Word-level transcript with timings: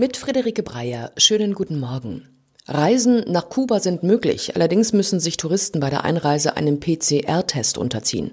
Mit 0.00 0.16
Friederike 0.16 0.62
Breyer, 0.62 1.12
schönen 1.18 1.52
guten 1.52 1.78
Morgen. 1.78 2.26
Reisen 2.66 3.22
nach 3.26 3.50
Kuba 3.50 3.80
sind 3.80 4.02
möglich, 4.02 4.54
allerdings 4.54 4.94
müssen 4.94 5.20
sich 5.20 5.36
Touristen 5.36 5.78
bei 5.78 5.90
der 5.90 6.04
Einreise 6.04 6.56
einem 6.56 6.80
PCR-Test 6.80 7.76
unterziehen. 7.76 8.30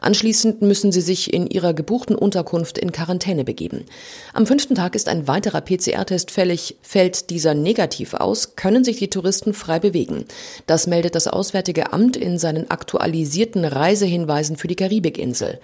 Anschließend 0.00 0.62
müssen 0.62 0.92
sie 0.92 1.02
sich 1.02 1.34
in 1.34 1.46
ihrer 1.46 1.74
gebuchten 1.74 2.16
Unterkunft 2.16 2.78
in 2.78 2.90
Quarantäne 2.90 3.44
begeben. 3.44 3.84
Am 4.32 4.46
fünften 4.46 4.76
Tag 4.76 4.94
ist 4.94 5.10
ein 5.10 5.28
weiterer 5.28 5.60
PCR-Test 5.60 6.30
fällig. 6.30 6.78
Fällt 6.80 7.28
dieser 7.28 7.52
negativ 7.52 8.14
aus, 8.14 8.56
können 8.56 8.82
sich 8.82 8.96
die 8.96 9.10
Touristen 9.10 9.52
frei 9.52 9.78
bewegen. 9.78 10.24
Das 10.66 10.86
meldet 10.86 11.14
das 11.16 11.28
Auswärtige 11.28 11.92
Amt 11.92 12.16
in 12.16 12.38
seinen 12.38 12.70
aktualisierten 12.70 13.66
Reisehinweisen 13.66 14.56
für 14.56 14.68
die 14.68 14.76
Karibikinsel. 14.76 15.60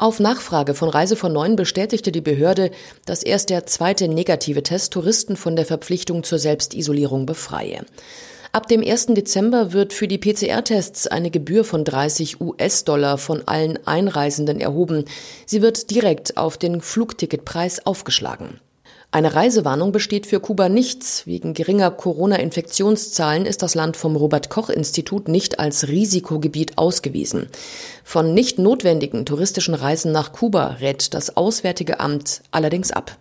Auf 0.00 0.20
Nachfrage 0.20 0.74
von 0.74 0.90
Reise 0.90 1.16
von 1.16 1.32
Neun 1.32 1.56
bestätigte 1.56 2.12
die 2.12 2.20
Behörde, 2.20 2.70
dass 3.04 3.24
erst 3.24 3.50
der 3.50 3.66
zweite 3.66 4.06
negative 4.06 4.62
Test 4.62 4.92
Touristen 4.92 5.36
von 5.36 5.56
der 5.56 5.66
Verpflichtung 5.66 6.22
zur 6.22 6.38
Selbstisolierung 6.38 7.26
befreie. 7.26 7.84
Ab 8.52 8.68
dem 8.68 8.80
1. 8.80 9.06
Dezember 9.06 9.72
wird 9.72 9.92
für 9.92 10.06
die 10.06 10.18
PCR-Tests 10.18 11.08
eine 11.08 11.32
Gebühr 11.32 11.64
von 11.64 11.84
30 11.84 12.40
US-Dollar 12.40 13.18
von 13.18 13.42
allen 13.46 13.84
Einreisenden 13.88 14.60
erhoben. 14.60 15.04
Sie 15.46 15.62
wird 15.62 15.90
direkt 15.90 16.36
auf 16.36 16.58
den 16.58 16.80
Flugticketpreis 16.80 17.84
aufgeschlagen. 17.84 18.60
Eine 19.10 19.34
Reisewarnung 19.34 19.90
besteht 19.90 20.26
für 20.26 20.38
Kuba 20.38 20.68
nichts. 20.68 21.26
Wegen 21.26 21.54
geringer 21.54 21.90
Corona-Infektionszahlen 21.90 23.46
ist 23.46 23.62
das 23.62 23.74
Land 23.74 23.96
vom 23.96 24.16
Robert-Koch-Institut 24.16 25.28
nicht 25.28 25.58
als 25.58 25.88
Risikogebiet 25.88 26.76
ausgewiesen. 26.76 27.48
Von 28.04 28.34
nicht 28.34 28.58
notwendigen 28.58 29.24
touristischen 29.24 29.72
Reisen 29.72 30.12
nach 30.12 30.32
Kuba 30.32 30.76
rät 30.80 31.14
das 31.14 31.38
Auswärtige 31.38 32.00
Amt 32.00 32.42
allerdings 32.50 32.90
ab. 32.90 33.16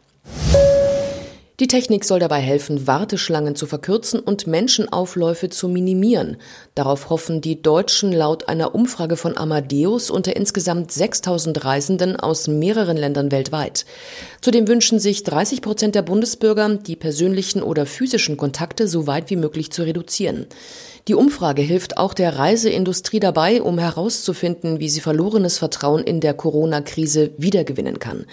Die 1.60 1.66
Technik 1.66 2.06
soll 2.06 2.20
dabei 2.20 2.38
helfen, 2.38 2.86
Warteschlangen 2.86 3.56
zu 3.56 3.66
verkürzen 3.66 4.20
und 4.20 4.46
Menschenaufläufe 4.46 5.50
zu 5.50 5.68
minimieren. 5.68 6.38
Darauf 6.76 7.10
hoffen 7.10 7.42
die 7.42 7.64
Deutschen 7.64 8.12
laut 8.12 8.48
einer 8.48 8.76
Umfrage 8.76 9.18
von 9.18 9.36
Amadeus 9.36 10.12
unter 10.12 10.36
insgesamt 10.36 10.92
6000 10.92 11.66
Reisenden 11.66 12.16
aus 12.16 12.48
mehreren 12.48 12.96
Ländern 12.96 13.32
weltweit. 13.32 13.88
Zudem 14.40 14.68
wünschen 14.68 15.00
sich 15.00 15.24
30 15.24 15.64
Prozent 15.64 15.96
der 15.96 16.04
Bundesbürger, 16.04 16.76
die 16.76 16.96
persönlichen 16.96 17.64
oder 17.64 17.88
physischen 17.88 18.38
Kontakte 18.38 18.88
so 18.88 19.08
weit 19.08 19.32
wie 19.32 19.36
möglich 19.36 19.72
zu 19.72 19.82
reduzieren. 19.82 20.46
Die 21.08 21.16
Umfrage 21.16 21.62
hilft 21.62 21.98
auch 21.98 22.14
der 22.14 22.38
Reiseindustrie 22.38 23.22
dabei, 23.22 23.62
um 23.62 23.80
herauszufinden, 23.80 24.82
wie 24.82 24.90
sie 24.90 25.00
verlorenes 25.00 25.58
Vertrauen 25.58 26.04
in 26.04 26.20
der 26.20 26.34
Corona-Krise 26.34 27.32
wiedergewinnen 27.38 27.98
kann. 27.98 28.26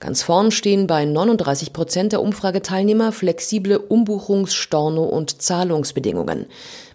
Ganz 0.00 0.24
vorn 0.24 0.50
stehen 0.50 0.88
bei 0.88 1.04
39 1.04 1.72
Prozent 1.72 2.10
der 2.10 2.20
Umfrageteilnehmer 2.66 3.12
flexible 3.12 3.78
Umbuchungs-, 3.78 4.52
Storno- 4.52 5.04
und 5.04 5.40
Zahlungsbedingungen. 5.40 6.46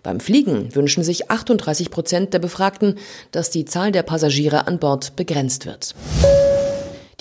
Beim 0.03 0.19
Fliegen 0.19 0.75
wünschen 0.75 1.02
sich 1.02 1.31
38 1.31 1.89
Prozent 1.89 2.33
der 2.33 2.39
Befragten, 2.39 2.97
dass 3.31 3.52
die 3.52 3.64
Zahl 3.64 3.94
der 3.94 4.03
Passagiere 4.03 4.67
an 4.67 4.80
Bord 4.80 5.15
begrenzt 5.15 5.65
wird. 5.65 5.95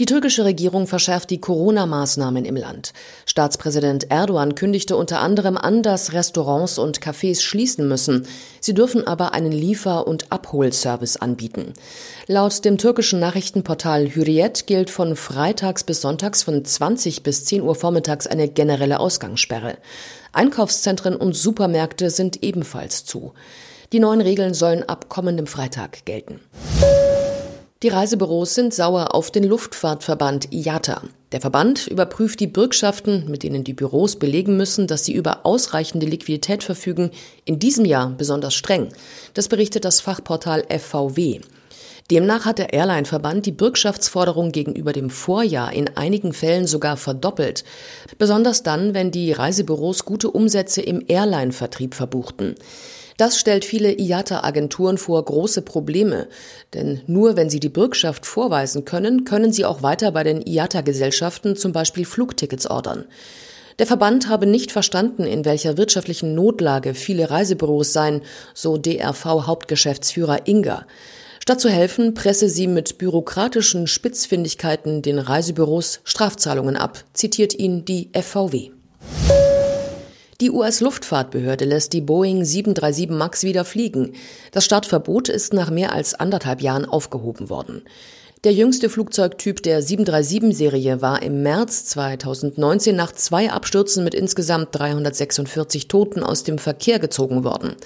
Die 0.01 0.07
türkische 0.07 0.47
Regierung 0.47 0.87
verschärft 0.87 1.29
die 1.29 1.43
Corona-Maßnahmen 1.43 2.47
im 2.47 2.57
Land. 2.57 2.95
Staatspräsident 3.27 4.11
Erdogan 4.11 4.55
kündigte 4.55 4.97
unter 4.97 5.21
anderem 5.21 5.59
an, 5.59 5.83
dass 5.83 6.15
Restaurants 6.15 6.79
und 6.79 7.01
Cafés 7.01 7.43
schließen 7.43 7.87
müssen. 7.87 8.27
Sie 8.63 8.73
dürfen 8.73 9.07
aber 9.07 9.35
einen 9.35 9.53
Liefer- 9.53 10.07
und 10.07 10.33
Abholservice 10.33 11.19
anbieten. 11.19 11.75
Laut 12.27 12.65
dem 12.65 12.79
türkischen 12.79 13.21
Nachrichtenportal 13.21 14.15
Hürriyet 14.15 14.67
gilt 14.67 14.89
von 14.89 15.17
freitags 15.17 15.85
bis 15.85 16.01
sonntags 16.01 16.43
von 16.45 16.65
20 16.65 17.23
bis 17.23 17.45
10 17.45 17.61
Uhr 17.61 17.75
vormittags 17.75 18.27
eine 18.27 18.49
generelle 18.49 19.01
Ausgangssperre. 19.01 19.77
Einkaufszentren 20.33 21.15
und 21.15 21.37
Supermärkte 21.37 22.09
sind 22.09 22.43
ebenfalls 22.43 23.05
zu. 23.05 23.35
Die 23.93 24.01
neuen 24.01 24.23
Regeln 24.23 24.55
sollen 24.55 24.83
ab 24.83 25.11
kommendem 25.11 25.47
Freitag 25.47 26.07
gelten. 26.07 26.41
Die 27.83 27.89
Reisebüros 27.89 28.55
sind 28.55 28.75
sauer 28.75 29.15
auf 29.15 29.31
den 29.31 29.43
Luftfahrtverband 29.43 30.53
IATA. 30.53 31.01
Der 31.33 31.41
Verband 31.41 31.87
überprüft 31.87 32.39
die 32.41 32.47
Bürgschaften, 32.47 33.31
mit 33.31 33.43
denen 33.43 33.65
die 33.65 33.73
Büros 33.73 34.17
belegen 34.17 34.59
müssen, 34.59 34.87
dass 34.87 35.07
sie 35.07 35.15
über 35.15 35.47
ausreichende 35.47 36.05
Liquidität 36.05 36.63
verfügen, 36.63 37.11
in 37.47 37.59
diesem 37.59 37.87
Jahr 37.87 38.11
besonders 38.11 38.55
streng. 38.55 38.91
Das 39.33 39.49
berichtet 39.49 39.87
das 39.87 40.03
Fachportal 40.03 40.65
FVW. 40.69 41.41
Demnach 42.11 42.45
hat 42.45 42.59
der 42.59 42.73
Airline-Verband 42.73 43.47
die 43.47 43.53
Bürgschaftsforderung 43.53 44.51
gegenüber 44.51 44.93
dem 44.93 45.11
Vorjahr 45.11 45.73
in 45.73 45.97
einigen 45.97 46.33
Fällen 46.33 46.67
sogar 46.67 46.97
verdoppelt. 46.97 47.63
Besonders 48.19 48.65
dann, 48.65 48.95
wenn 48.95 49.13
die 49.13 49.31
Reisebüros 49.31 50.05
gute 50.05 50.31
Umsätze 50.31 50.83
im 50.83 51.05
Airline-Vertrieb 51.07 51.95
verbuchten. 51.95 52.57
Das 53.17 53.39
stellt 53.39 53.65
viele 53.65 53.93
IATA-Agenturen 53.93 54.99
vor 54.99 55.25
große 55.25 55.63
Probleme, 55.63 56.27
denn 56.75 57.03
nur 57.07 57.37
wenn 57.37 57.51
sie 57.51 57.61
die 57.61 57.69
Bürgschaft 57.69 58.27
vorweisen 58.27 58.85
können, 58.85 59.25
können 59.25 59.53
sie 59.53 59.65
auch 59.65 59.83
weiter 59.83 60.11
bei 60.11 60.25
den 60.25 60.45
IATA-Gesellschaften 60.45 61.55
zum 61.55 61.73
Beispiel 61.73 62.07
Flugtickets 62.07 62.67
ordern. 62.67 63.05
Der 63.79 63.87
Verband 63.87 64.29
habe 64.29 64.47
nicht 64.47 64.73
verstanden, 64.73 65.25
in 65.25 65.45
welcher 65.45 65.77
wirtschaftlichen 65.77 66.35
Notlage 66.35 66.95
viele 66.95 67.31
Reisebüros 67.31 67.93
seien, 67.93 68.23
so 68.53 68.79
DRV-Hauptgeschäftsführer 68.79 70.49
Inga. 70.49 70.87
Statt 71.51 71.63
zu 71.63 71.69
helfen, 71.69 72.15
presse 72.15 72.49
sie 72.49 72.69
mit 72.69 72.97
bürokratischen 72.97 73.89
Spitzfindigkeiten 73.89 75.03
den 75.03 75.19
Reisebüros 75.19 75.99
Strafzahlungen 76.05 76.77
ab, 76.77 77.03
zitiert 77.13 77.55
ihn 77.55 77.85
die 77.85 78.09
FVW. 78.13 78.71
Die 80.41 80.51
US-Luftfahrtbehörde 80.53 81.65
lässt 81.65 81.93
die 81.93 82.03
Boeing 82.03 82.45
737 82.45 83.11
MAX 83.11 83.43
wieder 83.43 83.65
fliegen. 83.65 84.13
Das 84.53 84.65
Startverbot 84.65 85.29
ist 85.29 85.53
nach 85.53 85.73
mehr 85.73 85.93
als 85.93 86.15
anderthalb 86.15 86.61
Jahren 86.61 86.85
aufgehoben 86.85 87.51
worden. 87.51 87.83
Der 88.43 88.55
jüngste 88.55 88.89
Flugzeugtyp 88.89 89.63
der 89.63 89.83
737-Serie 89.83 91.03
war 91.03 91.21
im 91.21 91.43
März 91.43 91.85
2019 91.85 92.97
nach 92.97 93.13
zwei 93.13 93.51
Abstürzen 93.51 94.03
mit 94.03 94.15
insgesamt 94.15 94.69
346 94.73 95.89
Toten 95.89 96.23
aus 96.23 96.43
dem 96.43 96.57
Verkehr 96.57 96.99
gezogen 96.99 97.45
worden. 97.45 97.77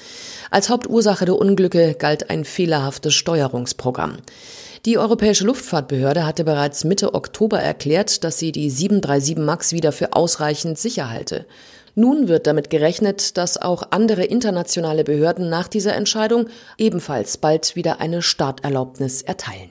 Als 0.53 0.69
Hauptursache 0.69 1.25
der 1.25 1.35
Unglücke 1.35 1.97
galt 1.99 2.31
ein 2.31 2.45
fehlerhaftes 2.45 3.15
Steuerungsprogramm. 3.15 4.19
Die 4.85 4.97
Europäische 4.97 5.45
Luftfahrtbehörde 5.45 6.25
hatte 6.25 6.45
bereits 6.45 6.85
Mitte 6.85 7.15
Oktober 7.15 7.59
erklärt, 7.59 8.23
dass 8.23 8.39
sie 8.39 8.53
die 8.53 8.71
737 8.71 9.37
MAX 9.39 9.73
wieder 9.73 9.91
für 9.91 10.13
ausreichend 10.13 10.79
sicher 10.79 11.11
halte. 11.11 11.47
Nun 11.97 12.29
wird 12.29 12.47
damit 12.47 12.71
gerechnet, 12.71 13.39
dass 13.39 13.61
auch 13.61 13.91
andere 13.91 14.23
internationale 14.23 15.03
Behörden 15.03 15.49
nach 15.49 15.67
dieser 15.67 15.97
Entscheidung 15.97 16.47
ebenfalls 16.79 17.39
bald 17.39 17.75
wieder 17.75 18.01
eine 18.01 18.23
Starterlaubnis 18.23 19.23
erteilen. 19.23 19.71